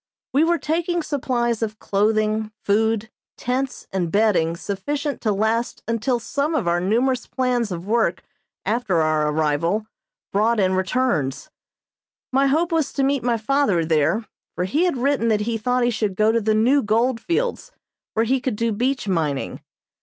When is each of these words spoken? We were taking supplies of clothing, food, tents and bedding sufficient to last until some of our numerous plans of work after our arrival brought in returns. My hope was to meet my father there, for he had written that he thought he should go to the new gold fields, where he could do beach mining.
We 0.33 0.43
were 0.43 0.57
taking 0.57 1.03
supplies 1.03 1.61
of 1.61 1.77
clothing, 1.77 2.51
food, 2.63 3.11
tents 3.37 3.85
and 3.93 4.11
bedding 4.11 4.57
sufficient 4.57 5.21
to 5.21 5.31
last 5.31 5.83
until 5.87 6.17
some 6.19 6.55
of 6.55 6.67
our 6.67 6.81
numerous 6.81 7.27
plans 7.27 7.71
of 7.71 7.85
work 7.85 8.23
after 8.65 9.01
our 9.03 9.29
arrival 9.29 9.85
brought 10.33 10.59
in 10.59 10.73
returns. 10.73 11.51
My 12.33 12.47
hope 12.47 12.71
was 12.71 12.91
to 12.93 13.03
meet 13.03 13.21
my 13.21 13.37
father 13.37 13.85
there, 13.85 14.25
for 14.55 14.63
he 14.63 14.85
had 14.85 14.97
written 14.97 15.27
that 15.27 15.41
he 15.41 15.55
thought 15.55 15.83
he 15.83 15.91
should 15.91 16.15
go 16.15 16.31
to 16.31 16.41
the 16.41 16.55
new 16.55 16.81
gold 16.81 17.19
fields, 17.19 17.71
where 18.15 18.25
he 18.25 18.41
could 18.41 18.55
do 18.55 18.71
beach 18.71 19.07
mining. 19.07 19.61